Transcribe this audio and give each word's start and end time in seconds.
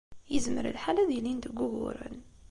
Yezmer 0.33 0.65
lḥal 0.77 0.97
ad 0.99 1.09
ilint 1.17 1.47
deg 1.49 1.55
wuguren. 1.61 2.17